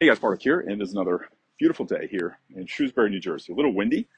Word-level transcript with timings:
Hey 0.00 0.08
guys, 0.08 0.18
Paul 0.18 0.30
Reddick 0.30 0.42
here, 0.42 0.58
and 0.58 0.72
it 0.72 0.82
is 0.82 0.92
another 0.92 1.28
beautiful 1.56 1.86
day 1.86 2.08
here 2.10 2.40
in 2.56 2.66
Shrewsbury, 2.66 3.10
New 3.10 3.20
Jersey. 3.20 3.52
A 3.52 3.56
little 3.56 3.72
windy, 3.72 4.08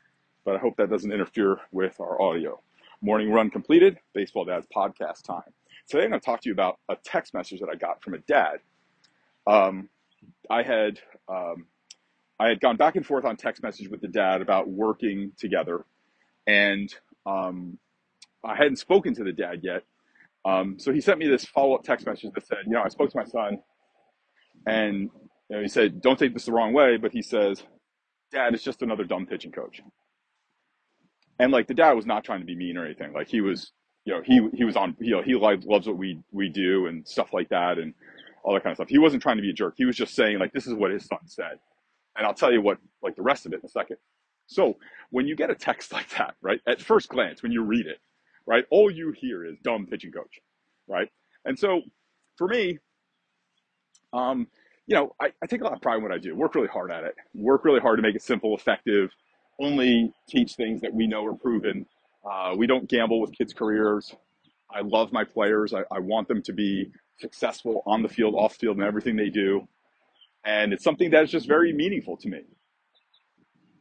but 0.42 0.56
I 0.56 0.58
hope 0.58 0.74
that 0.78 0.88
doesn't 0.88 1.12
interfere 1.12 1.58
with 1.70 2.00
our 2.00 2.20
audio. 2.20 2.62
Morning 3.02 3.30
run 3.30 3.50
completed, 3.50 3.98
Baseball 4.14 4.46
Dad's 4.46 4.66
podcast 4.74 5.22
time. 5.24 5.52
Today 5.86 6.04
I'm 6.04 6.08
going 6.08 6.20
to 6.20 6.24
talk 6.24 6.40
to 6.40 6.48
you 6.48 6.54
about 6.54 6.78
a 6.88 6.96
text 7.04 7.34
message 7.34 7.60
that 7.60 7.68
I 7.68 7.74
got 7.74 8.02
from 8.02 8.14
a 8.14 8.18
dad. 8.20 8.60
Um, 9.46 9.90
I 10.48 10.62
had 10.62 10.98
um, 11.28 11.66
I 12.40 12.48
had 12.48 12.58
gone 12.60 12.78
back 12.78 12.96
and 12.96 13.04
forth 13.04 13.26
on 13.26 13.36
text 13.36 13.62
message 13.62 13.88
with 13.90 14.00
the 14.00 14.08
dad 14.08 14.40
about 14.40 14.70
working 14.70 15.32
together, 15.36 15.84
and 16.46 16.88
um, 17.26 17.78
I 18.42 18.56
hadn't 18.56 18.76
spoken 18.76 19.14
to 19.16 19.24
the 19.24 19.32
dad 19.32 19.60
yet. 19.62 19.84
Um, 20.42 20.78
so 20.78 20.90
he 20.90 21.02
sent 21.02 21.18
me 21.18 21.28
this 21.28 21.44
follow 21.44 21.74
up 21.74 21.84
text 21.84 22.06
message 22.06 22.32
that 22.34 22.46
said, 22.46 22.60
you 22.64 22.72
know, 22.72 22.82
I 22.82 22.88
spoke 22.88 23.10
to 23.10 23.18
my 23.18 23.26
son, 23.26 23.58
and 24.66 25.10
you 25.48 25.56
know, 25.56 25.62
he 25.62 25.68
said, 25.68 26.00
don't 26.00 26.18
take 26.18 26.34
this 26.34 26.46
the 26.46 26.52
wrong 26.52 26.72
way, 26.72 26.96
but 26.96 27.12
he 27.12 27.22
says, 27.22 27.62
Dad, 28.32 28.54
it's 28.54 28.64
just 28.64 28.82
another 28.82 29.04
dumb 29.04 29.26
pitching 29.26 29.52
coach. 29.52 29.80
And 31.38 31.52
like 31.52 31.68
the 31.68 31.74
dad 31.74 31.92
was 31.92 32.06
not 32.06 32.24
trying 32.24 32.40
to 32.40 32.46
be 32.46 32.56
mean 32.56 32.76
or 32.76 32.84
anything. 32.84 33.12
Like 33.12 33.28
he 33.28 33.40
was, 33.40 33.72
you 34.04 34.14
know, 34.14 34.22
he 34.24 34.48
he 34.54 34.64
was 34.64 34.76
on, 34.76 34.96
you 35.00 35.12
know, 35.12 35.22
he 35.22 35.34
loves, 35.34 35.64
loves 35.66 35.86
what 35.86 35.96
we 35.96 36.20
we 36.32 36.48
do 36.48 36.86
and 36.86 37.06
stuff 37.06 37.32
like 37.32 37.48
that 37.50 37.78
and 37.78 37.94
all 38.42 38.54
that 38.54 38.62
kind 38.62 38.72
of 38.72 38.76
stuff. 38.78 38.88
He 38.88 38.98
wasn't 38.98 39.22
trying 39.22 39.36
to 39.36 39.42
be 39.42 39.50
a 39.50 39.54
jerk. 39.54 39.74
He 39.76 39.84
was 39.84 39.96
just 39.96 40.14
saying 40.14 40.38
like 40.38 40.52
this 40.52 40.66
is 40.66 40.74
what 40.74 40.90
his 40.90 41.04
son 41.04 41.18
said. 41.26 41.58
And 42.16 42.26
I'll 42.26 42.34
tell 42.34 42.52
you 42.52 42.62
what, 42.62 42.78
like 43.02 43.16
the 43.16 43.22
rest 43.22 43.46
of 43.46 43.52
it 43.52 43.60
in 43.60 43.66
a 43.66 43.68
second. 43.68 43.98
So 44.46 44.76
when 45.10 45.26
you 45.26 45.36
get 45.36 45.50
a 45.50 45.54
text 45.54 45.92
like 45.94 46.08
that, 46.16 46.34
right, 46.40 46.60
at 46.66 46.80
first 46.80 47.08
glance, 47.08 47.42
when 47.42 47.52
you 47.52 47.62
read 47.62 47.86
it, 47.86 47.98
right, 48.46 48.64
all 48.70 48.90
you 48.90 49.12
hear 49.12 49.44
is 49.44 49.56
dumb 49.62 49.86
pitching 49.86 50.12
coach, 50.12 50.40
right? 50.88 51.10
And 51.44 51.58
so 51.58 51.82
for 52.36 52.48
me, 52.48 52.78
um, 54.12 54.48
you 54.86 54.94
know, 54.94 55.14
I, 55.20 55.32
I 55.42 55.46
take 55.46 55.60
a 55.60 55.64
lot 55.64 55.72
of 55.72 55.80
pride 55.80 55.96
in 55.96 56.02
what 56.02 56.12
I 56.12 56.18
do. 56.18 56.34
Work 56.34 56.54
really 56.54 56.68
hard 56.68 56.90
at 56.92 57.04
it. 57.04 57.14
Work 57.34 57.64
really 57.64 57.80
hard 57.80 57.98
to 57.98 58.02
make 58.02 58.14
it 58.14 58.22
simple, 58.22 58.54
effective. 58.54 59.10
Only 59.60 60.12
teach 60.28 60.54
things 60.54 60.80
that 60.82 60.94
we 60.94 61.06
know 61.06 61.24
are 61.26 61.34
proven. 61.34 61.86
Uh, 62.28 62.54
we 62.56 62.66
don't 62.66 62.88
gamble 62.88 63.20
with 63.20 63.32
kids' 63.32 63.52
careers. 63.52 64.14
I 64.70 64.82
love 64.82 65.12
my 65.12 65.24
players. 65.24 65.74
I, 65.74 65.82
I 65.92 66.00
want 66.00 66.28
them 66.28 66.42
to 66.42 66.52
be 66.52 66.90
successful 67.18 67.82
on 67.86 68.02
the 68.02 68.08
field, 68.08 68.34
off 68.34 68.56
field, 68.56 68.76
and 68.76 68.86
everything 68.86 69.16
they 69.16 69.30
do. 69.30 69.66
And 70.44 70.72
it's 70.72 70.84
something 70.84 71.10
that 71.10 71.24
is 71.24 71.30
just 71.30 71.48
very 71.48 71.72
meaningful 71.72 72.16
to 72.18 72.28
me. 72.28 72.42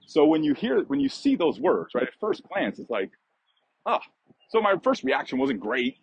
So 0.07 0.25
when 0.25 0.43
you 0.43 0.53
hear, 0.53 0.83
when 0.83 0.99
you 0.99 1.09
see 1.09 1.35
those 1.35 1.59
words, 1.59 1.93
right, 1.93 2.07
at 2.07 2.13
first 2.19 2.43
glance, 2.47 2.79
it's 2.79 2.89
like, 2.89 3.11
ah. 3.85 4.01
So 4.49 4.61
my 4.61 4.75
first 4.83 5.03
reaction 5.03 5.37
wasn't 5.39 5.59
great, 5.59 5.97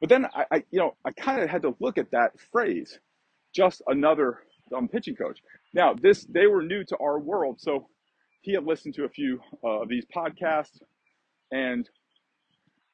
but 0.00 0.08
then 0.08 0.26
I, 0.34 0.46
I 0.50 0.56
you 0.70 0.80
know, 0.80 0.96
I 1.04 1.12
kind 1.12 1.42
of 1.42 1.48
had 1.48 1.62
to 1.62 1.76
look 1.80 1.98
at 1.98 2.10
that 2.10 2.32
phrase 2.50 2.98
just 3.54 3.82
another 3.88 4.40
dumb 4.70 4.88
pitching 4.88 5.16
coach. 5.16 5.40
Now, 5.74 5.94
this 5.94 6.24
they 6.24 6.46
were 6.46 6.62
new 6.62 6.84
to 6.84 6.96
our 6.98 7.18
world, 7.18 7.60
so 7.60 7.88
he 8.42 8.54
had 8.54 8.64
listened 8.64 8.94
to 8.96 9.04
a 9.04 9.08
few 9.08 9.40
uh, 9.64 9.82
of 9.82 9.88
these 9.88 10.04
podcasts, 10.14 10.80
and 11.52 11.88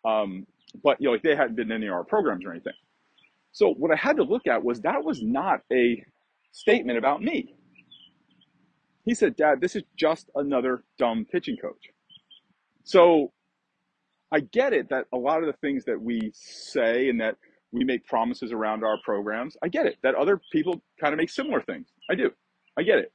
um, 0.04 0.46
but 0.82 1.00
you 1.00 1.06
know, 1.06 1.12
like 1.12 1.22
they 1.22 1.36
hadn't 1.36 1.56
been 1.56 1.70
in 1.70 1.78
any 1.78 1.86
of 1.86 1.94
our 1.94 2.04
programs 2.04 2.44
or 2.44 2.52
anything. 2.52 2.74
So 3.52 3.72
what 3.74 3.90
I 3.92 3.96
had 3.96 4.16
to 4.16 4.24
look 4.24 4.46
at 4.46 4.64
was 4.64 4.80
that 4.82 5.04
was 5.04 5.22
not 5.22 5.60
a 5.72 6.04
statement 6.52 6.98
about 6.98 7.22
me. 7.22 7.54
He 9.04 9.14
said, 9.14 9.36
"Dad, 9.36 9.60
this 9.60 9.76
is 9.76 9.82
just 9.96 10.30
another 10.34 10.84
dumb 10.98 11.26
pitching 11.30 11.56
coach." 11.56 11.90
So 12.84 13.32
I 14.32 14.40
get 14.40 14.72
it 14.72 14.90
that 14.90 15.06
a 15.12 15.16
lot 15.16 15.40
of 15.42 15.46
the 15.46 15.54
things 15.60 15.84
that 15.86 16.00
we 16.00 16.32
say 16.34 17.08
and 17.08 17.20
that 17.20 17.36
we 17.72 17.84
make 17.84 18.06
promises 18.06 18.52
around 18.52 18.84
our 18.84 18.98
programs. 19.05 19.56
I 19.62 19.69
get 19.69 19.86
it 19.86 19.98
that 20.02 20.14
other 20.14 20.41
people 20.52 20.83
kind 21.00 21.12
of 21.12 21.19
make 21.19 21.30
similar 21.30 21.61
things. 21.61 21.88
I 22.10 22.14
do. 22.14 22.30
I 22.78 22.83
get 22.83 22.98
it. 22.98 23.12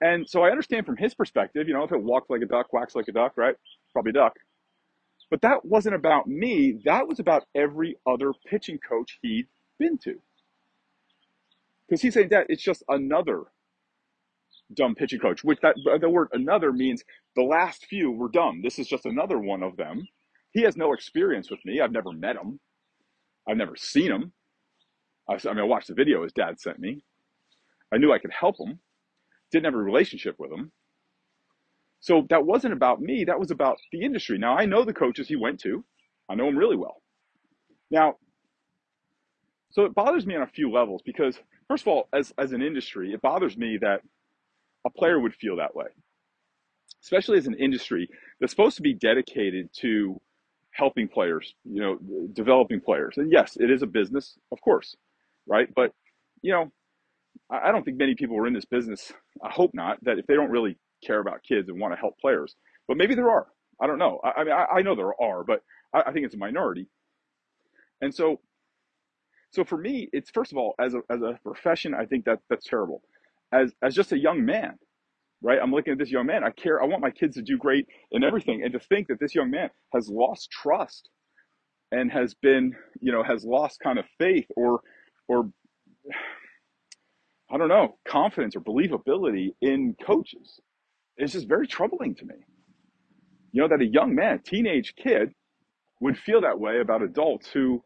And 0.00 0.28
so 0.28 0.42
I 0.42 0.50
understand 0.50 0.86
from 0.86 0.96
his 0.96 1.14
perspective, 1.14 1.66
you 1.68 1.74
know, 1.74 1.84
if 1.84 1.92
it 1.92 2.02
walks 2.02 2.30
like 2.30 2.42
a 2.42 2.46
duck, 2.46 2.68
quacks 2.68 2.94
like 2.94 3.08
a 3.08 3.12
duck, 3.12 3.32
right? 3.36 3.56
Probably 3.92 4.12
duck. 4.12 4.34
But 5.30 5.42
that 5.42 5.64
wasn't 5.64 5.94
about 5.94 6.26
me. 6.26 6.80
That 6.84 7.06
was 7.06 7.18
about 7.18 7.44
every 7.54 7.96
other 8.06 8.32
pitching 8.46 8.78
coach 8.78 9.18
he'd 9.22 9.46
been 9.78 9.98
to. 9.98 10.20
Because 11.88 12.02
he's 12.02 12.14
saying 12.14 12.28
that 12.30 12.46
it's 12.48 12.62
just 12.62 12.82
another 12.88 13.44
dumb 14.74 14.94
pitching 14.94 15.20
coach, 15.20 15.42
which 15.42 15.58
that 15.62 15.76
the 16.00 16.08
word 16.08 16.28
another 16.32 16.72
means 16.72 17.02
the 17.36 17.42
last 17.42 17.86
few 17.86 18.10
were 18.10 18.28
dumb. 18.28 18.62
This 18.62 18.78
is 18.78 18.86
just 18.86 19.06
another 19.06 19.38
one 19.38 19.62
of 19.62 19.76
them. 19.76 20.06
He 20.52 20.62
has 20.62 20.76
no 20.76 20.92
experience 20.92 21.50
with 21.50 21.60
me. 21.64 21.80
I've 21.80 21.92
never 21.92 22.12
met 22.12 22.36
him. 22.36 22.60
I've 23.48 23.56
never 23.56 23.76
seen 23.76 24.12
him. 24.12 24.32
I, 25.28 25.34
I 25.34 25.52
mean, 25.52 25.60
I 25.60 25.64
watched 25.64 25.88
the 25.88 25.94
video 25.94 26.22
his 26.22 26.32
dad 26.32 26.60
sent 26.60 26.78
me. 26.78 27.02
I 27.92 27.98
knew 27.98 28.12
I 28.12 28.18
could 28.18 28.32
help 28.32 28.58
him. 28.58 28.78
Didn't 29.50 29.64
have 29.64 29.74
a 29.74 29.78
relationship 29.78 30.36
with 30.38 30.52
him. 30.52 30.70
So 32.00 32.26
that 32.30 32.44
wasn't 32.44 32.74
about 32.74 33.00
me. 33.00 33.24
That 33.24 33.40
was 33.40 33.50
about 33.50 33.78
the 33.92 34.02
industry. 34.02 34.38
Now 34.38 34.56
I 34.56 34.66
know 34.66 34.84
the 34.84 34.92
coaches 34.92 35.28
he 35.28 35.36
went 35.36 35.60
to. 35.60 35.84
I 36.28 36.34
know 36.34 36.48
him 36.48 36.56
really 36.56 36.76
well. 36.76 37.02
Now, 37.90 38.16
so 39.70 39.84
it 39.84 39.94
bothers 39.94 40.26
me 40.26 40.36
on 40.36 40.42
a 40.42 40.46
few 40.46 40.70
levels 40.70 41.02
because 41.04 41.38
first 41.66 41.82
of 41.82 41.88
all, 41.88 42.08
as, 42.12 42.32
as 42.38 42.52
an 42.52 42.62
industry, 42.62 43.12
it 43.12 43.22
bothers 43.22 43.56
me 43.56 43.78
that 43.80 44.02
a 44.86 44.90
player 44.90 45.18
would 45.18 45.34
feel 45.34 45.56
that 45.56 45.74
way, 45.74 45.86
especially 47.02 47.38
as 47.38 47.46
an 47.46 47.54
industry 47.54 48.08
that's 48.40 48.52
supposed 48.52 48.76
to 48.76 48.82
be 48.82 48.94
dedicated 48.94 49.70
to 49.80 50.20
helping 50.78 51.08
players, 51.08 51.54
you 51.64 51.82
know, 51.82 51.98
developing 52.32 52.80
players. 52.80 53.14
And 53.16 53.32
yes, 53.32 53.56
it 53.58 53.68
is 53.68 53.82
a 53.82 53.86
business, 53.86 54.38
of 54.52 54.60
course, 54.60 54.96
right? 55.46 55.68
But, 55.74 55.92
you 56.40 56.52
know, 56.52 56.70
I 57.50 57.72
don't 57.72 57.84
think 57.84 57.98
many 57.98 58.14
people 58.14 58.38
are 58.38 58.46
in 58.46 58.52
this 58.52 58.64
business. 58.64 59.12
I 59.42 59.50
hope 59.50 59.72
not, 59.74 59.98
that 60.04 60.18
if 60.18 60.26
they 60.26 60.34
don't 60.34 60.50
really 60.50 60.78
care 61.04 61.18
about 61.18 61.42
kids 61.42 61.68
and 61.68 61.80
want 61.80 61.94
to 61.94 61.98
help 61.98 62.16
players, 62.18 62.54
but 62.86 62.96
maybe 62.96 63.16
there 63.16 63.28
are. 63.28 63.48
I 63.80 63.88
don't 63.88 63.98
know. 63.98 64.20
I, 64.22 64.40
I 64.40 64.44
mean, 64.44 64.52
I, 64.52 64.64
I, 64.76 64.82
know 64.82 64.94
there 64.94 65.20
are, 65.20 65.42
but 65.42 65.62
I, 65.92 66.02
I 66.06 66.12
think 66.12 66.24
it's 66.24 66.34
a 66.36 66.38
minority. 66.38 66.86
And 68.00 68.14
so, 68.14 68.40
so 69.50 69.64
for 69.64 69.78
me, 69.78 70.08
it's 70.12 70.30
first 70.30 70.52
of 70.52 70.58
all, 70.58 70.74
as 70.78 70.94
a, 70.94 71.00
as 71.10 71.22
a 71.22 71.38
profession, 71.42 71.92
I 71.92 72.04
think 72.04 72.24
that 72.26 72.38
that's 72.48 72.66
terrible. 72.66 73.02
As, 73.52 73.72
as 73.82 73.96
just 73.96 74.12
a 74.12 74.18
young 74.18 74.44
man, 74.44 74.78
right? 75.42 75.58
I'm 75.62 75.72
looking 75.72 75.92
at 75.92 75.98
this 75.98 76.10
young 76.10 76.26
man. 76.26 76.44
I 76.44 76.50
care. 76.50 76.82
I 76.82 76.86
want 76.86 77.02
my 77.02 77.10
kids 77.10 77.36
to 77.36 77.42
do 77.42 77.58
great 77.58 77.86
in 78.12 78.24
everything. 78.24 78.62
And 78.64 78.72
to 78.74 78.80
think 78.80 79.08
that 79.08 79.20
this 79.20 79.34
young 79.34 79.50
man 79.50 79.70
has 79.94 80.08
lost 80.10 80.50
trust 80.50 81.10
and 81.92 82.12
has 82.12 82.34
been, 82.34 82.74
you 83.00 83.12
know, 83.12 83.22
has 83.24 83.44
lost 83.44 83.80
kind 83.80 83.98
of 83.98 84.06
faith 84.18 84.46
or, 84.56 84.80
or, 85.28 85.50
I 87.50 87.58
don't 87.58 87.68
know, 87.68 87.98
confidence 88.08 88.56
or 88.56 88.60
believability 88.60 89.50
in 89.62 89.96
coaches 90.06 90.60
It's 91.16 91.32
just 91.32 91.48
very 91.48 91.66
troubling 91.66 92.14
to 92.16 92.26
me. 92.26 92.34
You 93.52 93.62
know, 93.62 93.68
that 93.68 93.82
a 93.82 93.86
young 93.86 94.14
man, 94.14 94.40
teenage 94.44 94.94
kid, 94.96 95.32
would 96.00 96.18
feel 96.18 96.42
that 96.42 96.60
way 96.60 96.80
about 96.80 97.02
adults 97.02 97.48
who 97.50 97.82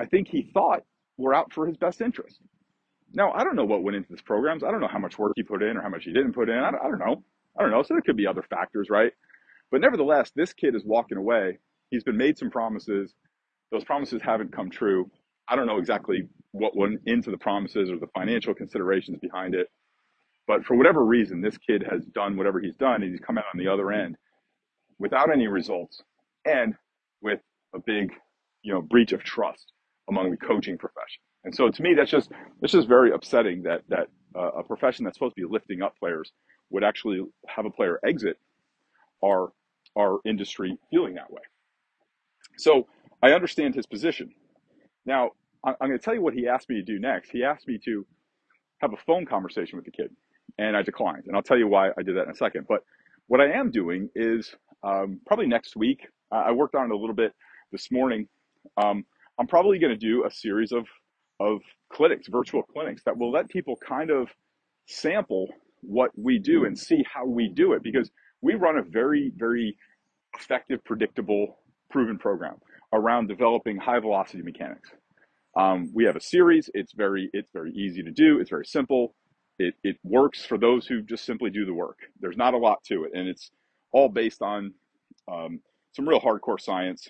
I 0.00 0.06
think 0.06 0.28
he 0.28 0.50
thought 0.54 0.82
were 1.18 1.34
out 1.34 1.52
for 1.52 1.66
his 1.66 1.76
best 1.76 2.00
interest. 2.02 2.40
Now, 3.16 3.32
I 3.32 3.44
don't 3.44 3.56
know 3.56 3.66
what 3.66 3.82
went 3.82 3.96
into 3.96 4.12
this 4.12 4.22
programs. 4.22 4.64
I 4.64 4.70
don't 4.70 4.82
know 4.82 4.88
how 4.88 5.00
much 5.00 5.18
work 5.18 5.32
he 5.36 5.44
put 5.44 5.64
in 5.64 5.78
or 5.78 5.82
how 5.82 5.90
much 5.90 6.04
he 6.04 6.12
didn't 6.12 6.34
put 6.34 6.50
in. 6.50 6.58
I 6.58 6.68
I 6.68 6.90
don't 6.90 7.00
know. 7.00 7.24
I 7.58 7.62
don't 7.62 7.72
know. 7.72 7.82
So 7.82 7.94
there 7.94 8.02
could 8.02 8.18
be 8.18 8.28
other 8.28 8.44
factors, 8.44 8.90
right? 8.90 9.12
But 9.72 9.80
nevertheless, 9.82 10.32
this 10.36 10.52
kid 10.54 10.76
is 10.76 10.84
walking 10.84 11.18
away. 11.18 11.58
He's 11.90 12.04
been 12.04 12.18
made 12.18 12.38
some 12.38 12.50
promises. 12.50 13.14
Those 13.72 13.84
promises 13.84 14.22
haven't 14.22 14.52
come 14.52 14.70
true. 14.70 15.10
I 15.48 15.56
don't 15.56 15.66
know 15.66 15.78
exactly 15.78 16.28
what 16.52 16.76
went 16.76 17.02
into 17.06 17.30
the 17.32 17.38
promises 17.38 17.90
or 17.90 17.98
the 17.98 18.08
financial 18.08 18.54
considerations 18.54 19.18
behind 19.20 19.54
it. 19.54 19.68
But 20.46 20.64
for 20.66 20.76
whatever 20.76 21.04
reason, 21.04 21.42
this 21.42 21.58
kid 21.58 21.84
has 21.90 22.04
done 22.06 22.36
whatever 22.36 22.60
he's 22.60 22.76
done 22.76 23.02
and 23.02 23.12
he's 23.12 23.20
come 23.20 23.38
out 23.38 23.44
on 23.52 23.58
the 23.58 23.68
other 23.68 23.92
end 23.92 24.16
without 24.98 25.32
any 25.32 25.48
results 25.48 26.02
and 26.44 26.74
with 27.22 27.40
a 27.74 27.80
big, 27.80 28.12
you 28.62 28.74
know, 28.74 28.82
breach 28.82 29.12
of 29.12 29.24
trust 29.24 29.72
among 30.08 30.30
the 30.30 30.38
coaching 30.38 30.78
profession. 30.78 31.22
And 31.46 31.54
so 31.54 31.70
to 31.70 31.82
me, 31.82 31.94
that's 31.94 32.10
just 32.10 32.30
that's 32.60 32.74
just 32.74 32.88
very 32.88 33.12
upsetting 33.12 33.62
that 33.62 33.82
that 33.88 34.08
uh, 34.36 34.50
a 34.58 34.64
profession 34.64 35.04
that's 35.06 35.16
supposed 35.16 35.36
to 35.36 35.42
be 35.42 35.48
lifting 35.50 35.80
up 35.80 35.96
players 35.98 36.32
would 36.70 36.84
actually 36.84 37.22
have 37.48 37.66
a 37.66 37.70
player 37.70 38.00
exit 38.06 38.38
our 39.24 39.52
our 39.96 40.18
industry 40.26 40.76
feeling 40.90 41.14
that 41.14 41.32
way. 41.32 41.42
So 42.58 42.88
I 43.22 43.30
understand 43.30 43.76
his 43.76 43.86
position. 43.86 44.32
Now 45.06 45.30
I'm 45.64 45.74
going 45.80 45.92
to 45.92 45.98
tell 45.98 46.14
you 46.14 46.20
what 46.22 46.34
he 46.34 46.48
asked 46.48 46.68
me 46.68 46.76
to 46.76 46.82
do 46.82 46.98
next. 46.98 47.30
He 47.30 47.44
asked 47.44 47.68
me 47.68 47.78
to 47.86 48.04
have 48.80 48.92
a 48.92 48.98
phone 49.06 49.24
conversation 49.24 49.76
with 49.76 49.86
the 49.86 49.92
kid, 49.92 50.10
and 50.58 50.76
I 50.76 50.82
declined. 50.82 51.24
And 51.28 51.36
I'll 51.36 51.42
tell 51.42 51.58
you 51.58 51.68
why 51.68 51.90
I 51.96 52.02
did 52.02 52.16
that 52.16 52.24
in 52.24 52.30
a 52.30 52.36
second. 52.36 52.66
But 52.68 52.82
what 53.28 53.40
I 53.40 53.52
am 53.52 53.70
doing 53.70 54.10
is 54.16 54.54
um, 54.82 55.20
probably 55.26 55.46
next 55.46 55.76
week. 55.76 56.06
I 56.32 56.52
worked 56.52 56.74
on 56.74 56.86
it 56.86 56.94
a 56.94 56.96
little 56.96 57.14
bit 57.14 57.32
this 57.72 57.92
morning. 57.92 58.28
Um, 58.76 59.04
I'm 59.38 59.46
probably 59.46 59.78
going 59.78 59.92
to 59.92 59.98
do 59.98 60.24
a 60.26 60.30
series 60.30 60.72
of 60.72 60.86
of 61.40 61.60
clinics, 61.92 62.28
virtual 62.28 62.62
clinics 62.62 63.02
that 63.04 63.18
will 63.18 63.32
let 63.32 63.48
people 63.48 63.76
kind 63.86 64.10
of 64.10 64.28
sample 64.86 65.48
what 65.82 66.10
we 66.16 66.38
do 66.38 66.64
and 66.64 66.78
see 66.78 67.04
how 67.12 67.26
we 67.26 67.48
do 67.48 67.72
it 67.74 67.82
because 67.82 68.10
we 68.42 68.54
run 68.54 68.78
a 68.78 68.82
very, 68.82 69.32
very 69.36 69.76
effective, 70.38 70.84
predictable, 70.84 71.58
proven 71.90 72.18
program 72.18 72.56
around 72.92 73.28
developing 73.28 73.76
high 73.78 74.00
velocity 74.00 74.42
mechanics. 74.42 74.90
Um, 75.56 75.90
we 75.94 76.04
have 76.04 76.16
a 76.16 76.20
series. 76.20 76.70
It's 76.74 76.92
very, 76.92 77.30
it's 77.32 77.50
very 77.52 77.72
easy 77.72 78.02
to 78.02 78.10
do. 78.12 78.40
It's 78.40 78.50
very 78.50 78.66
simple. 78.66 79.14
it, 79.58 79.74
it 79.84 79.98
works 80.04 80.44
for 80.44 80.58
those 80.58 80.86
who 80.86 81.02
just 81.02 81.26
simply 81.26 81.50
do 81.50 81.66
the 81.66 81.74
work. 81.74 81.98
There's 82.20 82.38
not 82.38 82.54
a 82.54 82.58
lot 82.58 82.84
to 82.86 83.04
it, 83.04 83.12
and 83.14 83.28
it's 83.28 83.52
all 83.92 84.10
based 84.10 84.42
on 84.42 84.74
um, 85.32 85.60
some 85.94 86.08
real 86.08 86.20
hardcore 86.20 86.60
science. 86.60 87.08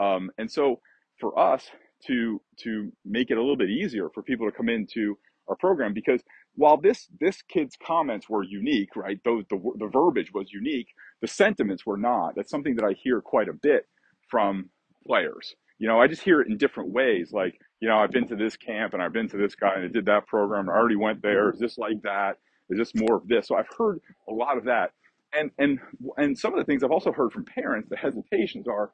Um, 0.00 0.30
and 0.38 0.50
so 0.50 0.80
for 1.20 1.38
us 1.38 1.66
to 2.06 2.40
to 2.58 2.92
make 3.04 3.30
it 3.30 3.36
a 3.38 3.40
little 3.40 3.56
bit 3.56 3.70
easier 3.70 4.08
for 4.10 4.22
people 4.22 4.50
to 4.50 4.56
come 4.56 4.68
into 4.68 5.18
our 5.48 5.56
program, 5.56 5.92
because 5.92 6.22
while 6.54 6.76
this 6.76 7.08
this 7.20 7.42
kid's 7.42 7.76
comments 7.84 8.28
were 8.28 8.42
unique, 8.42 8.96
right? 8.96 9.18
Those 9.24 9.44
the 9.50 9.58
the 9.78 9.88
verbiage 9.88 10.32
was 10.32 10.52
unique, 10.52 10.88
the 11.20 11.28
sentiments 11.28 11.86
were 11.86 11.96
not. 11.96 12.34
That's 12.36 12.50
something 12.50 12.76
that 12.76 12.84
I 12.84 12.92
hear 12.92 13.20
quite 13.20 13.48
a 13.48 13.52
bit 13.54 13.86
from 14.28 14.70
players. 15.06 15.54
You 15.78 15.88
know, 15.88 16.00
I 16.00 16.06
just 16.06 16.22
hear 16.22 16.40
it 16.40 16.48
in 16.48 16.58
different 16.58 16.90
ways, 16.90 17.32
like 17.32 17.58
you 17.80 17.88
know, 17.88 17.98
I've 17.98 18.12
been 18.12 18.28
to 18.28 18.36
this 18.36 18.56
camp 18.56 18.94
and 18.94 19.02
I've 19.02 19.12
been 19.12 19.28
to 19.30 19.36
this 19.36 19.54
guy 19.56 19.74
and 19.74 19.84
I 19.84 19.88
did 19.88 20.06
that 20.06 20.26
program. 20.26 20.68
I 20.68 20.74
already 20.74 20.96
went 20.96 21.22
there. 21.22 21.50
Is 21.50 21.58
this 21.58 21.78
like 21.78 22.00
that? 22.02 22.38
Is 22.70 22.78
this 22.78 22.94
more 22.94 23.16
of 23.16 23.26
this? 23.28 23.48
So 23.48 23.56
I've 23.56 23.68
heard 23.76 24.00
a 24.28 24.32
lot 24.32 24.56
of 24.58 24.64
that. 24.64 24.92
And 25.34 25.50
and 25.58 25.80
and 26.16 26.38
some 26.38 26.52
of 26.52 26.58
the 26.58 26.64
things 26.64 26.84
I've 26.84 26.92
also 26.92 27.12
heard 27.12 27.32
from 27.32 27.44
parents, 27.44 27.88
the 27.88 27.96
hesitations 27.96 28.68
are 28.68 28.92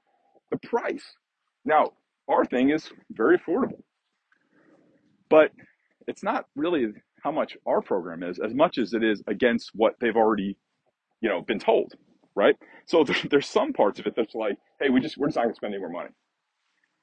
the 0.51 0.59
price. 0.59 1.05
Now, 1.65 1.93
our 2.29 2.45
thing 2.45 2.71
is 2.71 2.91
very 3.13 3.39
affordable. 3.39 3.83
But 5.31 5.53
it's 6.09 6.23
not 6.25 6.47
really 6.57 6.89
how 7.23 7.33
much 7.33 7.57
our 7.67 7.83
program 7.83 8.23
is 8.23 8.39
as 8.45 8.55
much 8.55 8.79
as 8.79 8.95
it 8.95 9.05
is 9.05 9.23
against 9.29 9.73
what 9.75 9.95
they've 10.01 10.17
already, 10.17 10.57
you 11.23 11.29
know, 11.29 11.43
been 11.43 11.61
told, 11.61 11.95
right? 12.37 12.57
So 12.87 13.05
there, 13.09 13.17
there's 13.31 13.49
some 13.49 13.73
parts 13.73 14.01
of 14.01 14.07
it 14.07 14.15
that's 14.17 14.35
like, 14.35 14.59
hey, 14.81 14.91
we 14.91 15.01
just 15.01 15.19
we're 15.19 15.29
just 15.29 15.37
not 15.37 15.45
going 15.45 15.55
to 15.55 15.59
spend 15.59 15.75
any 15.75 15.81
more 15.81 15.91
money 15.91 16.11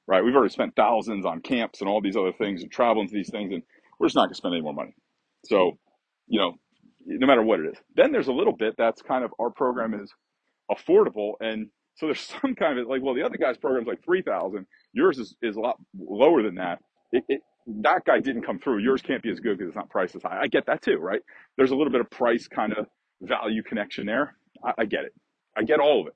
right? 0.08 0.24
We've 0.24 0.36
already 0.36 0.52
spent 0.52 0.76
thousands 0.76 1.26
on 1.26 1.42
camps 1.42 1.82
and 1.82 1.90
all 1.90 2.02
these 2.02 2.16
other 2.16 2.34
things 2.34 2.62
and 2.62 2.72
traveling 2.72 3.08
to 3.08 3.14
these 3.14 3.30
things, 3.30 3.52
and 3.54 3.64
we're 4.00 4.08
just 4.08 4.16
not 4.16 4.24
going 4.24 4.34
to 4.34 4.36
spend 4.38 4.54
any 4.54 4.62
more 4.62 4.74
money. 4.74 4.94
So, 5.46 5.78
you 6.28 6.40
know, 6.40 6.54
no 7.06 7.28
matter 7.28 7.42
what 7.42 7.60
it 7.60 7.66
is. 7.68 7.78
Then 7.96 8.12
there's 8.12 8.28
a 8.28 8.34
little 8.34 8.54
bit 8.56 8.76
that's 8.78 9.02
kind 9.02 9.24
of 9.24 9.32
our 9.40 9.50
program 9.50 9.94
is 9.94 10.12
affordable, 10.70 11.34
and 11.40 11.68
so 11.96 12.06
there's 12.06 12.20
some 12.42 12.54
kind 12.54 12.78
of 12.78 12.86
like, 12.88 13.02
well, 13.02 13.14
the 13.14 13.22
other 13.22 13.36
guy's 13.36 13.56
program 13.56 13.82
is 13.82 13.88
like 13.88 14.04
three 14.04 14.22
thousand. 14.22 14.66
Yours 14.92 15.18
is, 15.18 15.36
is 15.42 15.56
a 15.56 15.60
lot 15.60 15.76
lower 15.98 16.42
than 16.42 16.56
that. 16.56 16.80
It, 17.12 17.24
it, 17.28 17.40
that 17.82 18.04
guy 18.04 18.20
didn't 18.20 18.42
come 18.42 18.58
through. 18.58 18.78
Yours 18.78 19.02
can't 19.02 19.22
be 19.22 19.30
as 19.30 19.40
good 19.40 19.58
because 19.58 19.68
it's 19.68 19.76
not 19.76 19.90
priced 19.90 20.14
as 20.14 20.22
high. 20.22 20.38
I 20.40 20.46
get 20.46 20.66
that 20.66 20.82
too, 20.82 20.98
right? 20.98 21.20
There's 21.56 21.72
a 21.72 21.76
little 21.76 21.92
bit 21.92 22.00
of 22.00 22.10
price 22.10 22.46
kind 22.48 22.72
of 22.72 22.86
value 23.22 23.62
connection 23.62 24.06
there. 24.06 24.36
I, 24.64 24.72
I 24.78 24.84
get 24.84 25.04
it. 25.04 25.12
I 25.56 25.62
get 25.62 25.80
all 25.80 26.02
of 26.02 26.06
it. 26.08 26.14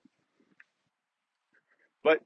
But 2.05 2.21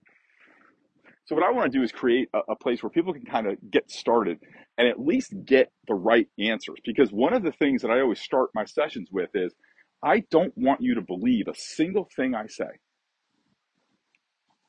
so 1.27 1.35
what 1.35 1.45
I 1.45 1.53
want 1.53 1.73
to 1.73 1.79
do 1.79 1.83
is 1.83 1.93
create 1.93 2.29
a, 2.35 2.53
a 2.53 2.57
place 2.57 2.83
where 2.83 2.91
people 2.91 3.15
can 3.15 3.25
kind 3.25 3.47
of 3.47 3.57
get 3.71 3.91
started 3.91 4.39
and 4.77 4.89
at 4.89 5.01
least 5.01 5.33
get 5.45 5.73
the 5.89 5.95
right 5.95 6.27
answers. 6.39 6.79
Because 6.85 7.11
one 7.11 7.33
of 7.33 7.43
the 7.43 7.53
things 7.53 7.83
that 7.83 7.91
I 7.91 8.01
always 8.01 8.21
start 8.21 8.51
my 8.55 8.65
sessions 8.65 9.09
with 9.11 9.31
is 9.35 9.55
I 10.03 10.25
don't 10.31 10.53
want 10.57 10.83
you 10.83 10.95
to 10.97 11.01
believe 11.01 11.49
a 11.49 11.55
single 11.55 12.09
thing 12.15 12.35
I 12.35 12.47
say. 12.47 12.69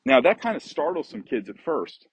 Now 0.06 0.20
that 0.22 0.40
kind 0.40 0.56
of 0.56 0.62
startles 0.62 1.08
some 1.08 1.22
kids 1.22 1.50
at 1.50 1.58
first, 1.58 2.06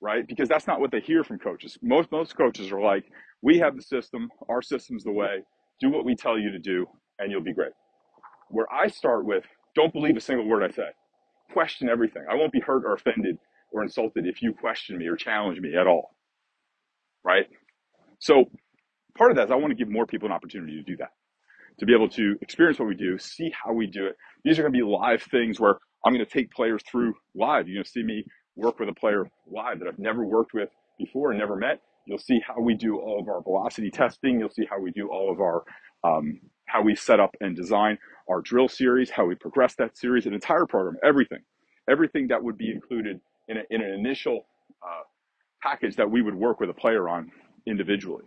right? 0.00 0.26
Because 0.26 0.48
that's 0.48 0.66
not 0.66 0.80
what 0.80 0.90
they 0.90 1.00
hear 1.00 1.22
from 1.22 1.38
coaches. 1.38 1.78
Most 1.82 2.10
most 2.10 2.36
coaches 2.36 2.72
are 2.72 2.80
like, 2.80 3.04
"We 3.42 3.58
have 3.58 3.76
the 3.76 3.82
system. 3.82 4.30
Our 4.48 4.62
system's 4.62 5.04
the 5.04 5.12
way. 5.12 5.44
Do 5.80 5.90
what 5.90 6.06
we 6.06 6.16
tell 6.16 6.38
you 6.38 6.50
to 6.50 6.58
do, 6.58 6.86
and 7.18 7.30
you'll 7.30 7.42
be 7.42 7.54
great." 7.54 7.74
Where 8.48 8.72
I 8.72 8.88
start 8.88 9.26
with, 9.26 9.46
"Don't 9.76 9.92
believe 9.92 10.16
a 10.16 10.20
single 10.20 10.48
word 10.48 10.64
I 10.64 10.70
say. 10.70 10.90
Question 11.52 11.90
everything. 11.90 12.24
I 12.30 12.36
won't 12.36 12.52
be 12.52 12.60
hurt 12.60 12.84
or 12.86 12.94
offended 12.94 13.38
or 13.72 13.82
insulted 13.82 14.26
if 14.26 14.42
you 14.42 14.54
question 14.54 14.98
me 14.98 15.06
or 15.08 15.16
challenge 15.16 15.60
me 15.60 15.76
at 15.76 15.86
all. 15.86 16.16
Right? 17.24 17.48
So 18.18 18.50
part 19.16 19.30
of 19.30 19.36
that 19.36 19.46
is 19.46 19.50
I 19.50 19.56
want 19.56 19.72
to 19.72 19.76
give 19.76 19.90
more 19.90 20.06
people 20.06 20.26
an 20.26 20.32
opportunity 20.32 20.76
to 20.76 20.82
do 20.82 20.96
that, 20.98 21.10
to 21.78 21.86
be 21.86 21.94
able 21.94 22.08
to 22.10 22.36
experience 22.42 22.78
what 22.78 22.88
we 22.88 22.96
do, 22.96 23.18
see 23.18 23.50
how 23.50 23.72
we 23.72 23.86
do 23.86 24.06
it. 24.06 24.16
These 24.44 24.58
are 24.58 24.62
going 24.62 24.72
to 24.72 24.78
be 24.78 24.84
live 24.84 25.22
things 25.24 25.60
where 25.60 25.78
I'm 26.04 26.12
going 26.12 26.24
to 26.24 26.30
take 26.30 26.50
players 26.52 26.82
through 26.90 27.14
live. 27.34 27.68
You're 27.68 27.76
going 27.76 27.84
to 27.84 27.90
see 27.90 28.02
me 28.02 28.24
work 28.56 28.78
with 28.78 28.88
a 28.88 28.94
player 28.94 29.30
live 29.50 29.78
that 29.80 29.88
I've 29.88 29.98
never 29.98 30.24
worked 30.24 30.54
with 30.54 30.70
before 30.98 31.30
and 31.30 31.38
never 31.38 31.56
met. 31.56 31.80
You'll 32.06 32.18
see 32.18 32.40
how 32.46 32.60
we 32.60 32.74
do 32.74 32.98
all 32.98 33.20
of 33.20 33.28
our 33.28 33.42
velocity 33.42 33.90
testing. 33.90 34.40
You'll 34.40 34.50
see 34.50 34.66
how 34.68 34.80
we 34.80 34.90
do 34.90 35.08
all 35.08 35.30
of 35.30 35.40
our, 35.40 35.64
um, 36.04 36.40
how 36.66 36.82
we 36.82 36.94
set 36.94 37.20
up 37.20 37.36
and 37.40 37.56
design 37.56 37.98
our 38.28 38.40
drill 38.40 38.68
series, 38.68 39.10
how 39.10 39.26
we 39.26 39.34
progress 39.34 39.74
that 39.76 39.96
series, 39.96 40.26
an 40.26 40.34
entire 40.34 40.66
program, 40.66 40.96
everything, 41.04 41.40
everything 41.88 42.28
that 42.28 42.42
would 42.42 42.58
be 42.58 42.70
included 42.70 43.20
in, 43.48 43.58
a, 43.58 43.62
in 43.70 43.82
an 43.82 43.92
initial 43.92 44.46
uh, 44.82 45.02
package 45.62 45.96
that 45.96 46.10
we 46.10 46.22
would 46.22 46.34
work 46.34 46.60
with 46.60 46.70
a 46.70 46.74
player 46.74 47.08
on 47.08 47.30
individually. 47.66 48.24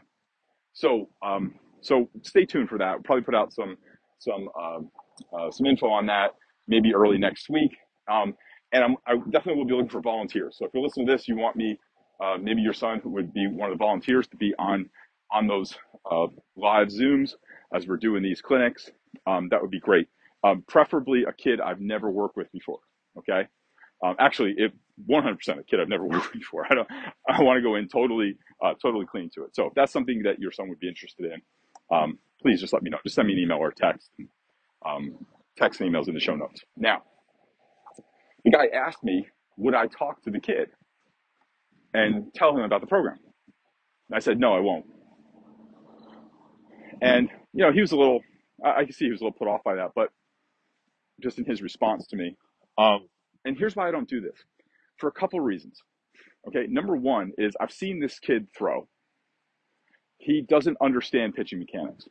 So, 0.73 1.09
um, 1.23 1.55
so 1.81 2.09
stay 2.23 2.45
tuned 2.45 2.69
for 2.69 2.77
that. 2.77 2.93
We'll 2.93 3.03
probably 3.03 3.23
put 3.23 3.35
out 3.35 3.53
some 3.53 3.77
some 4.19 4.49
um, 4.59 4.91
uh, 5.37 5.51
some 5.51 5.65
info 5.67 5.87
on 5.89 6.05
that 6.07 6.31
maybe 6.67 6.93
early 6.93 7.17
next 7.17 7.49
week. 7.49 7.75
Um, 8.11 8.35
and 8.73 8.83
I'm, 8.83 8.95
I 9.07 9.15
definitely 9.29 9.55
will 9.55 9.65
be 9.65 9.73
looking 9.73 9.89
for 9.89 10.01
volunteers. 10.01 10.57
So 10.57 10.65
if 10.65 10.71
you're 10.73 10.83
listening 10.83 11.07
to 11.07 11.13
this, 11.13 11.27
you 11.27 11.37
want 11.37 11.55
me, 11.55 11.79
uh, 12.23 12.37
maybe 12.41 12.61
your 12.61 12.73
son 12.73 12.99
who 13.03 13.09
would 13.11 13.33
be 13.33 13.47
one 13.47 13.71
of 13.71 13.77
the 13.77 13.83
volunteers 13.83 14.27
to 14.29 14.37
be 14.37 14.53
on 14.59 14.89
on 15.31 15.47
those 15.47 15.75
uh, 16.11 16.27
live 16.55 16.89
Zooms 16.89 17.35
as 17.75 17.87
we're 17.87 17.97
doing 17.97 18.21
these 18.23 18.41
clinics. 18.41 18.91
Um, 19.27 19.49
that 19.49 19.61
would 19.61 19.71
be 19.71 19.79
great. 19.79 20.07
Um, 20.43 20.63
preferably 20.67 21.23
a 21.23 21.33
kid 21.33 21.59
I've 21.61 21.81
never 21.81 22.11
worked 22.11 22.37
with 22.37 22.51
before. 22.51 22.79
Okay. 23.17 23.47
Um, 24.03 24.15
actually, 24.19 24.55
if 24.57 24.71
100% 25.09 25.59
a 25.59 25.63
kid 25.63 25.79
I've 25.79 25.89
never 25.89 26.05
worked 26.07 26.33
with 26.33 26.41
before, 26.41 26.67
I 26.69 26.75
don't. 26.75 26.87
I 27.29 27.41
want 27.41 27.57
to 27.57 27.61
go 27.63 27.75
in 27.75 27.87
totally, 27.87 28.37
uh, 28.63 28.73
totally 28.81 29.05
clean 29.05 29.29
to 29.35 29.43
it. 29.45 29.55
So 29.55 29.67
if 29.67 29.73
that's 29.75 29.91
something 29.93 30.23
that 30.23 30.39
your 30.39 30.51
son 30.51 30.69
would 30.69 30.79
be 30.79 30.87
interested 30.89 31.31
in, 31.31 31.41
um, 31.95 32.19
please 32.41 32.61
just 32.61 32.73
let 32.73 32.83
me 32.83 32.89
know. 32.89 32.99
Just 33.03 33.15
send 33.15 33.27
me 33.27 33.33
an 33.33 33.39
email 33.39 33.57
or 33.57 33.71
text. 33.71 34.11
Text 35.57 35.81
and 35.81 35.93
emails 35.93 36.07
in 36.07 36.13
the 36.13 36.19
show 36.19 36.35
notes. 36.35 36.61
Now, 36.75 37.03
the 38.43 38.51
guy 38.51 38.67
asked 38.67 39.03
me, 39.03 39.27
would 39.57 39.75
I 39.75 39.87
talk 39.87 40.23
to 40.23 40.31
the 40.31 40.39
kid 40.39 40.69
and 41.93 42.33
tell 42.33 42.55
him 42.57 42.63
about 42.63 42.81
the 42.81 42.87
program? 42.87 43.19
And 44.09 44.15
I 44.15 44.19
said, 44.19 44.39
no, 44.39 44.53
I 44.53 44.59
won't. 44.59 44.85
And 47.01 47.29
you 47.53 47.63
know, 47.63 47.71
he 47.71 47.81
was 47.81 47.91
a 47.91 47.97
little. 47.97 48.21
I, 48.63 48.69
I 48.71 48.85
see 48.85 49.05
he 49.05 49.11
was 49.11 49.21
a 49.21 49.25
little 49.25 49.37
put 49.37 49.47
off 49.47 49.63
by 49.63 49.75
that, 49.75 49.91
but 49.95 50.09
just 51.21 51.37
in 51.37 51.45
his 51.45 51.61
response 51.61 52.07
to 52.07 52.15
me. 52.15 52.35
Um, 52.77 53.07
and 53.45 53.57
here's 53.57 53.75
why 53.75 53.87
I 53.87 53.91
don't 53.91 54.07
do 54.07 54.21
this 54.21 54.37
for 54.97 55.07
a 55.07 55.11
couple 55.11 55.39
reasons. 55.39 55.81
Okay, 56.47 56.65
number 56.67 56.95
one 56.95 57.31
is 57.37 57.55
I've 57.59 57.71
seen 57.71 57.99
this 57.99 58.19
kid 58.19 58.47
throw. 58.57 58.87
He 60.17 60.41
doesn't 60.41 60.77
understand 60.81 61.35
pitching 61.35 61.59
mechanics. 61.59 62.07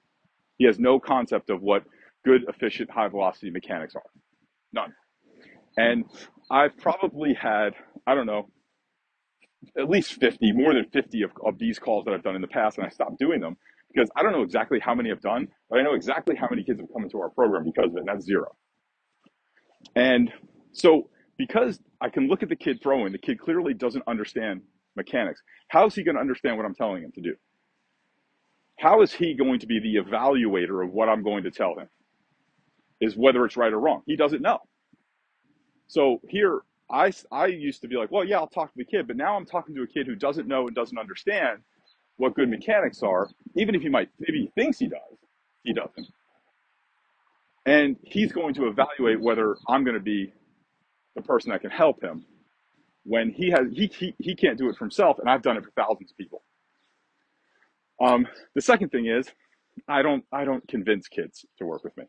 He 0.59 0.67
has 0.67 0.79
no 0.79 1.01
concept 1.01 1.51
of 1.51 1.63
what 1.63 1.85
good, 2.25 2.45
efficient, 2.49 2.91
high 2.91 3.09
velocity 3.09 3.51
mechanics 3.51 3.95
are. 3.95 4.03
None. 4.73 4.93
And 5.77 6.05
I've 6.51 6.77
probably 6.79 7.35
had, 7.35 7.75
I 8.07 8.15
don't 8.15 8.27
know, 8.27 8.49
at 9.79 9.89
least 9.89 10.15
50, 10.15 10.53
more 10.53 10.75
than 10.75 10.87
50 10.93 11.23
of, 11.23 11.31
of 11.45 11.59
these 11.59 11.79
calls 11.79 12.05
that 12.05 12.15
I've 12.15 12.23
done 12.23 12.35
in 12.37 12.43
the 12.43 12.49
past, 12.49 12.79
and 12.79 12.87
I 12.87 12.91
stopped 12.91 13.19
doing 13.19 13.41
them 13.41 13.57
because 13.93 14.11
I 14.17 14.23
don't 14.23 14.33
know 14.33 14.43
exactly 14.43 14.81
how 14.81 14.95
many 14.95 15.11
I've 15.11 15.21
done, 15.21 15.49
but 15.71 15.79
I 15.79 15.83
know 15.83 15.95
exactly 15.95 16.35
how 16.35 16.49
many 16.51 16.65
kids 16.65 16.81
have 16.81 16.89
come 16.93 17.05
into 17.05 17.21
our 17.21 17.31
program 17.31 17.65
because 17.65 17.87
of 17.87 17.97
it, 17.97 18.01
and 18.01 18.09
that's 18.09 18.25
zero. 18.25 18.55
And 19.95 20.33
so 20.73 21.11
because 21.37 21.81
I 22.01 22.09
can 22.09 22.29
look 22.29 22.43
at 22.43 22.49
the 22.49 22.57
kid 22.57 22.81
throwing, 22.83 23.13
the 23.13 23.19
kid 23.19 23.39
clearly 23.39 23.75
doesn't 23.75 24.05
understand 24.07 24.63
mechanics. 24.97 25.43
How 25.69 25.87
is 25.87 25.95
he 25.95 26.03
going 26.03 26.17
to 26.17 26.21
understand 26.21 26.57
what 26.57 26.67
I'm 26.67 26.75
telling 26.75 27.03
him 27.03 27.13
to 27.13 27.21
do? 27.21 27.35
How 28.79 29.03
is 29.03 29.13
he 29.13 29.35
going 29.35 29.61
to 29.61 29.67
be 29.67 29.79
the 29.79 29.97
evaluator 29.97 30.85
of 30.85 30.93
what 30.93 31.09
I'm 31.09 31.23
going 31.23 31.45
to 31.45 31.51
tell 31.51 31.79
him? 31.79 31.89
Is 33.03 33.17
whether 33.17 33.45
it's 33.45 33.57
right 33.59 33.73
or 33.73 33.81
wrong. 33.81 34.03
He 34.07 34.17
doesn't 34.17 34.43
know. 34.43 34.61
So 35.89 36.21
here, 36.29 36.63
I, 36.91 37.13
I 37.33 37.47
used 37.47 37.83
to 37.83 37.89
be 37.89 37.97
like, 37.97 38.11
well, 38.11 38.25
yeah, 38.25 38.39
I'll 38.39 38.47
talk 38.47 38.73
to 38.73 38.79
the 38.79 38.85
kid, 38.85 39.09
but 39.09 39.17
now 39.17 39.37
I'm 39.37 39.47
talking 39.47 39.75
to 39.75 39.83
a 39.83 39.89
kid 39.89 40.07
who 40.07 40.17
doesn't 40.17 40.49
know 40.49 40.67
and 40.69 40.75
doesn't 40.77 40.99
understand 40.99 41.61
what 42.17 42.35
good 42.35 42.49
mechanics 42.49 43.03
are, 43.03 43.29
even 43.57 43.75
if 43.75 43.83
he 43.83 43.91
might, 43.91 44.11
maybe 44.21 44.41
he 44.41 44.53
thinks 44.55 44.79
he 44.79 44.89
does, 44.89 45.19
he 45.65 45.75
doesn't. 45.75 46.09
And 47.67 47.97
he's 48.05 48.33
going 48.33 48.55
to 48.55 48.69
evaluate 48.69 49.21
whether 49.21 49.57
I'm 49.69 49.85
going 49.85 49.97
to 49.97 50.03
be 50.03 50.33
the 51.17 51.23
person 51.23 51.51
that 51.53 51.63
can 51.63 51.71
help 51.71 52.03
him 52.03 52.25
when 53.05 53.31
he 53.31 53.51
has 53.51 53.67
he, 53.73 53.91
he, 53.99 54.15
he 54.19 54.35
can't 54.35 54.59
do 54.59 54.69
it 54.69 54.77
for 54.77 54.85
himself 54.85 55.19
and 55.19 55.29
i've 55.29 55.43
done 55.43 55.57
it 55.57 55.65
for 55.65 55.71
thousands 55.73 56.11
of 56.11 56.17
people 56.17 56.43
um, 58.01 58.27
the 58.55 58.63
second 58.63 58.91
thing 58.91 59.07
is 59.07 59.29
i 59.89 60.03
don't 60.03 60.25
i 60.33 60.45
don't 60.45 60.67
convince 60.69 61.09
kids 61.09 61.45
to 61.59 61.67
work 61.67 61.85
with 61.85 61.97
me 61.97 62.05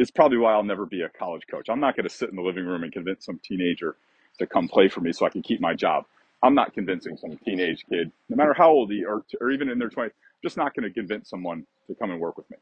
it's 0.00 0.12
probably 0.12 0.38
why 0.38 0.52
i'll 0.54 0.64
never 0.64 0.86
be 0.86 1.02
a 1.02 1.10
college 1.10 1.44
coach 1.50 1.68
i'm 1.70 1.80
not 1.80 1.96
going 1.96 2.08
to 2.08 2.14
sit 2.14 2.30
in 2.30 2.36
the 2.36 2.42
living 2.42 2.66
room 2.66 2.84
and 2.84 2.92
convince 2.92 3.26
some 3.26 3.40
teenager 3.44 3.96
to 4.38 4.46
come 4.46 4.68
play 4.68 4.88
for 4.88 5.00
me 5.00 5.12
so 5.12 5.26
i 5.26 5.30
can 5.30 5.42
keep 5.42 5.60
my 5.60 5.74
job 5.74 6.04
i'm 6.42 6.54
not 6.54 6.74
convincing 6.74 7.16
some 7.16 7.38
teenage 7.44 7.84
kid 7.90 8.12
no 8.30 8.36
matter 8.36 8.54
how 8.54 8.70
old 8.70 8.90
he 8.92 9.04
or, 9.04 9.24
or 9.40 9.50
even 9.52 9.70
in 9.70 9.78
their 9.78 9.90
20s 9.90 10.12
just 10.44 10.56
not 10.58 10.74
going 10.74 10.88
to 10.88 10.94
convince 10.94 11.30
someone 11.30 11.66
to 11.88 11.94
come 11.96 12.10
and 12.10 12.20
work 12.20 12.36
with 12.38 12.50
me 12.50 12.58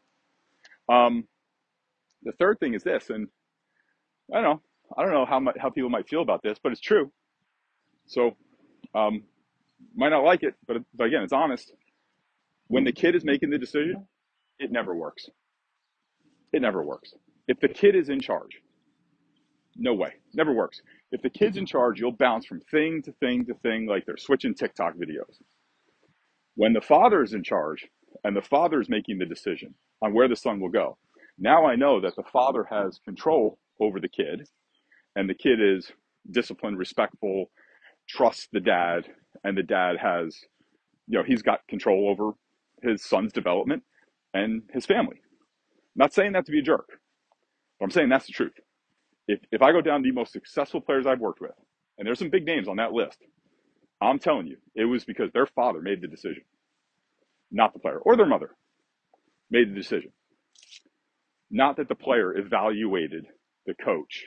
um, 0.90 1.24
the 2.24 2.32
third 2.32 2.58
thing 2.60 2.74
is 2.74 2.84
this 2.84 3.10
and 3.10 3.28
i 4.32 4.36
don't 4.36 4.44
know 4.44 4.62
I 4.98 5.02
don't 5.04 5.12
know 5.12 5.26
how 5.26 5.40
how 5.60 5.70
people 5.70 5.90
might 5.90 6.08
feel 6.08 6.22
about 6.22 6.42
this, 6.42 6.58
but 6.62 6.72
it's 6.72 6.80
true. 6.80 7.12
So, 8.06 8.36
um, 8.94 9.24
might 9.96 10.10
not 10.10 10.24
like 10.24 10.42
it, 10.44 10.54
but, 10.66 10.78
but 10.94 11.06
again, 11.06 11.22
it's 11.22 11.32
honest. 11.32 11.72
When 12.68 12.84
the 12.84 12.92
kid 12.92 13.14
is 13.16 13.24
making 13.24 13.50
the 13.50 13.58
decision, 13.58 13.96
It 14.60 14.72
never 14.72 14.94
works. 14.96 15.30
It 16.52 16.62
never 16.62 16.82
works. 16.82 17.14
If 17.48 17.60
the 17.60 17.68
kid 17.68 17.94
is 17.94 18.08
in 18.08 18.20
charge, 18.20 18.60
no 19.76 19.94
way. 19.94 20.14
Never 20.34 20.52
works. 20.52 20.80
If 21.12 21.22
the 21.22 21.30
kid's 21.30 21.56
in 21.56 21.66
charge, 21.66 22.00
you'll 22.00 22.12
bounce 22.12 22.46
from 22.46 22.60
thing 22.60 23.02
to 23.02 23.12
thing 23.12 23.44
to 23.46 23.54
thing 23.54 23.86
like 23.86 24.06
they're 24.06 24.16
switching 24.16 24.54
TikTok 24.54 24.94
videos. 24.96 25.38
When 26.54 26.72
the 26.72 26.80
father 26.80 27.22
is 27.22 27.34
in 27.34 27.44
charge 27.44 27.86
and 28.24 28.36
the 28.36 28.42
father 28.42 28.80
is 28.80 28.88
making 28.88 29.18
the 29.18 29.26
decision 29.26 29.74
on 30.02 30.14
where 30.14 30.28
the 30.28 30.36
son 30.36 30.60
will 30.60 30.70
go, 30.70 30.96
now 31.38 31.66
I 31.66 31.76
know 31.76 32.00
that 32.00 32.16
the 32.16 32.24
father 32.32 32.64
has 32.70 32.98
control 33.04 33.58
over 33.80 34.00
the 34.00 34.08
kid 34.08 34.48
and 35.16 35.28
the 35.28 35.34
kid 35.34 35.60
is 35.60 35.92
disciplined, 36.30 36.78
respectful, 36.78 37.50
trusts 38.08 38.48
the 38.52 38.60
dad, 38.60 39.06
and 39.44 39.56
the 39.56 39.62
dad 39.62 39.96
has, 39.98 40.36
you 41.08 41.18
know, 41.18 41.24
he's 41.24 41.42
got 41.42 41.66
control 41.68 42.08
over 42.08 42.32
his 42.82 43.04
son's 43.04 43.32
development 43.32 43.82
and 44.34 44.62
his 44.72 44.86
family. 44.86 45.20
Not 45.96 46.14
saying 46.14 46.34
that 46.34 46.46
to 46.46 46.52
be 46.52 46.60
a 46.60 46.64
jerk, 46.64 46.88
but 47.80 47.86
I'm 47.86 47.92
saying 47.92 48.10
that's 48.10 48.26
the 48.26 48.34
truth. 48.34 48.54
If, 49.28 49.40
if 49.52 49.62
I 49.62 49.72
go 49.72 49.80
down 49.82 50.02
the 50.02 50.12
most 50.12 50.32
successful 50.32 50.80
players 50.80 51.06
I've 51.06 51.20
worked 51.20 51.40
with, 51.40 51.52
and 51.98 52.06
there's 52.06 52.18
some 52.18 52.30
big 52.30 52.46
names 52.46 52.68
on 52.68 52.76
that 52.76 52.92
list, 52.92 53.18
I'm 54.02 54.18
telling 54.20 54.46
you, 54.48 54.58
it 54.76 54.86
was 54.86 55.04
because 55.04 55.32
their 55.32 55.46
father 55.46 55.80
made 55.82 56.02
the 56.02 56.08
decision, 56.08 56.44
not 57.52 57.72
the 57.74 57.80
player 57.80 57.98
or 57.98 58.16
their 58.16 58.26
mother 58.26 58.50
made 59.50 59.70
the 59.70 59.76
decision. 59.76 60.12
Not 61.50 61.76
that 61.78 61.88
the 61.88 61.96
player 61.96 62.36
evaluated 62.36 63.26
the 63.66 63.74
coach 63.74 64.26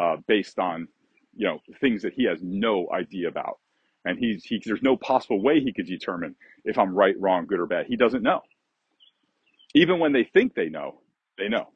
uh, 0.00 0.18
based 0.28 0.58
on, 0.58 0.88
you 1.36 1.46
know, 1.48 1.60
things 1.80 2.02
that 2.02 2.14
he 2.14 2.26
has 2.26 2.40
no 2.42 2.88
idea 2.92 3.28
about, 3.28 3.58
and 4.04 4.18
he's 4.18 4.44
he, 4.44 4.62
there's 4.66 4.82
no 4.82 4.96
possible 4.96 5.42
way 5.42 5.60
he 5.60 5.72
could 5.74 5.86
determine 5.86 6.36
if 6.64 6.78
I'm 6.78 6.94
right, 6.94 7.14
wrong, 7.20 7.46
good 7.46 7.60
or 7.60 7.66
bad. 7.66 7.86
He 7.88 7.96
doesn't 7.96 8.22
know. 8.22 8.42
Even 9.76 9.98
when 10.00 10.12
they 10.12 10.24
think 10.24 10.54
they 10.54 10.70
know, 10.70 11.00
they 11.38 11.48
know. 11.48 11.68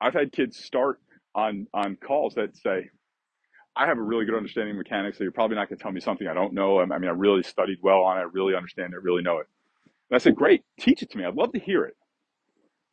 I've 0.00 0.14
had 0.14 0.32
kids 0.32 0.56
start 0.56 0.98
on 1.34 1.66
on 1.74 1.96
calls 1.96 2.34
that 2.36 2.56
say, 2.56 2.88
I 3.76 3.86
have 3.86 3.98
a 3.98 4.02
really 4.02 4.24
good 4.24 4.34
understanding 4.34 4.72
of 4.72 4.78
mechanics, 4.78 5.18
so 5.18 5.24
you're 5.24 5.32
probably 5.32 5.56
not 5.56 5.68
going 5.68 5.76
to 5.78 5.82
tell 5.82 5.92
me 5.92 6.00
something 6.00 6.26
I 6.26 6.34
don't 6.34 6.54
know. 6.54 6.80
I 6.80 6.86
mean, 6.86 7.10
I 7.10 7.12
really 7.12 7.42
studied 7.42 7.78
well 7.82 8.02
on 8.02 8.16
it. 8.16 8.22
I 8.22 8.24
really 8.32 8.56
understand 8.56 8.94
it, 8.94 9.02
really 9.02 9.22
know 9.22 9.38
it. 9.38 9.46
And 10.10 10.16
I 10.16 10.18
said, 10.18 10.34
great, 10.34 10.64
teach 10.80 11.02
it 11.02 11.10
to 11.10 11.18
me. 11.18 11.24
I'd 11.26 11.34
love 11.34 11.52
to 11.52 11.60
hear 11.60 11.84
it. 11.84 11.96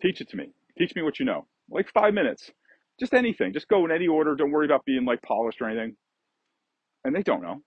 Teach 0.01 0.21
it 0.21 0.29
to 0.29 0.37
me. 0.37 0.51
Teach 0.77 0.93
me 0.93 1.01
what 1.01 1.19
you 1.19 1.25
know. 1.25 1.47
Like 1.69 1.89
five 1.93 2.13
minutes, 2.13 2.51
just 2.99 3.13
anything. 3.13 3.53
Just 3.53 3.69
go 3.69 3.85
in 3.85 3.91
any 3.91 4.07
order. 4.07 4.35
Don't 4.35 4.51
worry 4.51 4.65
about 4.65 4.85
being 4.85 5.05
like 5.05 5.21
polished 5.21 5.61
or 5.61 5.69
anything. 5.69 5.95
And 7.05 7.15
they 7.15 7.23
don't 7.23 7.41
know. 7.41 7.61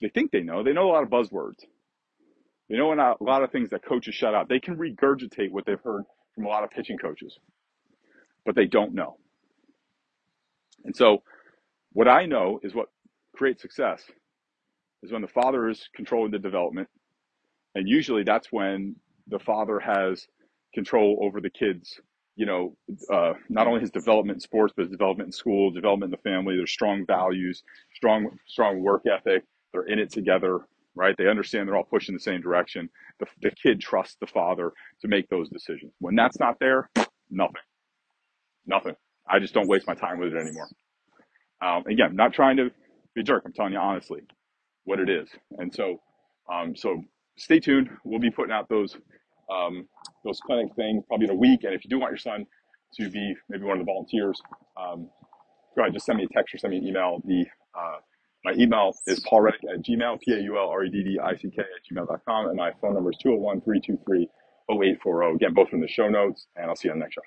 They 0.00 0.08
think 0.08 0.30
they 0.30 0.42
know. 0.42 0.62
They 0.62 0.72
know 0.72 0.90
a 0.90 0.92
lot 0.92 1.02
of 1.02 1.10
buzzwords. 1.10 1.64
They 2.72 2.78
know 2.78 2.94
a 2.94 3.16
lot 3.22 3.42
of 3.42 3.52
things 3.52 3.68
that 3.70 3.84
coaches 3.84 4.14
shut 4.14 4.34
out. 4.34 4.48
They 4.48 4.58
can 4.58 4.76
regurgitate 4.76 5.50
what 5.50 5.66
they've 5.66 5.78
heard 5.84 6.04
from 6.34 6.46
a 6.46 6.48
lot 6.48 6.64
of 6.64 6.70
pitching 6.70 6.96
coaches, 6.96 7.38
but 8.46 8.54
they 8.54 8.64
don't 8.64 8.94
know. 8.94 9.18
And 10.82 10.96
so, 10.96 11.22
what 11.92 12.08
I 12.08 12.24
know 12.24 12.60
is 12.62 12.74
what 12.74 12.86
creates 13.36 13.60
success 13.60 14.02
is 15.02 15.12
when 15.12 15.20
the 15.20 15.28
father 15.28 15.68
is 15.68 15.86
controlling 15.94 16.30
the 16.30 16.38
development. 16.38 16.88
And 17.74 17.86
usually 17.86 18.22
that's 18.22 18.50
when 18.50 18.96
the 19.26 19.38
father 19.38 19.78
has 19.78 20.26
control 20.72 21.18
over 21.22 21.42
the 21.42 21.50
kids, 21.50 22.00
you 22.36 22.46
know, 22.46 22.74
uh, 23.12 23.34
not 23.50 23.66
only 23.66 23.82
his 23.82 23.90
development 23.90 24.38
in 24.38 24.40
sports, 24.40 24.72
but 24.74 24.84
his 24.84 24.90
development 24.90 25.28
in 25.28 25.32
school, 25.32 25.70
development 25.72 26.14
in 26.14 26.18
the 26.18 26.30
family. 26.30 26.56
There's 26.56 26.72
strong 26.72 27.04
values, 27.04 27.64
strong, 27.94 28.38
strong 28.46 28.80
work 28.80 29.02
ethic. 29.06 29.44
They're 29.74 29.84
in 29.84 29.98
it 29.98 30.10
together, 30.10 30.60
right? 30.96 31.16
They 31.18 31.28
understand 31.28 31.68
they're 31.68 31.76
all 31.76 31.84
pushing 31.84 32.14
the 32.14 32.20
same 32.20 32.40
direction. 32.42 32.90
The, 33.20 33.26
the 33.42 33.50
kid 33.52 33.80
trusts 33.80 34.16
the 34.20 34.26
father 34.26 34.72
to 35.02 35.08
make 35.08 35.28
those 35.28 35.48
decisions. 35.50 35.92
When 36.00 36.16
that's 36.16 36.40
not 36.40 36.56
there, 36.60 36.90
nothing, 37.30 37.56
nothing. 38.66 38.94
I 39.28 39.38
just 39.40 39.54
don't 39.54 39.68
waste 39.68 39.86
my 39.88 39.94
time 39.94 40.18
with 40.20 40.34
it 40.34 40.38
anymore. 40.38 40.68
Um, 41.62 41.84
again, 41.86 42.16
not 42.16 42.34
trying 42.34 42.56
to 42.58 42.70
be 43.14 43.22
a 43.22 43.24
jerk. 43.24 43.44
I'm 43.46 43.52
telling 43.52 43.72
you 43.74 43.78
honestly 43.80 44.22
what 44.84 45.00
it 45.00 45.10
is. 45.10 45.28
And 45.58 45.74
so, 45.74 46.00
um, 46.52 46.76
so 46.76 47.02
stay 47.38 47.60
tuned. 47.60 47.90
We'll 48.04 48.20
be 48.20 48.30
putting 48.30 48.52
out 48.52 48.68
those 48.70 48.96
um, 49.52 49.88
those 50.24 50.40
clinic 50.40 50.68
things 50.76 51.04
probably 51.08 51.26
in 51.26 51.32
a 51.32 51.36
week. 51.36 51.64
And 51.64 51.74
if 51.74 51.84
you 51.84 51.90
do 51.90 52.00
want 52.00 52.12
your 52.12 52.18
son 52.18 52.46
to 53.00 53.10
be 53.10 53.34
maybe 53.50 53.64
one 53.64 53.80
of 53.80 53.86
the 53.86 53.92
volunteers, 53.92 54.40
um, 54.80 55.10
go 55.76 55.82
ahead, 55.82 55.94
just 55.94 56.06
send 56.06 56.18
me 56.18 56.24
a 56.24 56.28
text 56.34 56.54
or 56.54 56.58
send 56.58 56.72
me 56.72 56.78
an 56.78 56.86
email. 56.88 57.20
The 57.24 57.46
uh, 57.78 57.98
my 58.44 58.52
email 58.54 58.96
is 59.06 59.24
paulreddick 59.24 59.64
at 59.72 59.82
gmail, 59.82 60.20
P-A-U-L-R-E-D-D-I-C-K 60.20 61.60
at 61.60 61.66
gmail.com. 61.90 62.46
And 62.46 62.56
my 62.56 62.72
phone 62.80 62.94
number 62.94 63.10
is 63.10 63.18
201-323-0840. 63.24 65.34
Again, 65.36 65.54
both 65.54 65.68
from 65.68 65.80
the 65.80 65.88
show 65.88 66.08
notes. 66.08 66.46
And 66.56 66.68
I'll 66.68 66.76
see 66.76 66.88
you 66.88 66.92
on 66.92 66.98
the 66.98 67.04
next 67.04 67.14
show. 67.14 67.22